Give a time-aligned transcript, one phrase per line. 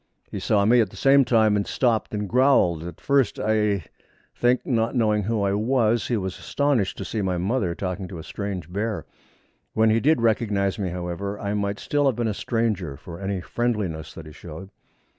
[0.31, 2.81] He saw me at the same time, and stopped and growled.
[2.81, 3.83] At first, I
[4.35, 8.17] think, not knowing who I was, he was astonished to see my mother talking to
[8.17, 9.05] a strange bear.
[9.73, 13.41] When he did recognise me, however, I might still have been a stranger, for any
[13.41, 14.71] friendliness that he showed.